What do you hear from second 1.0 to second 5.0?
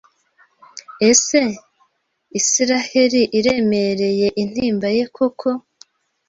Ese Isiraheli iremereye intimba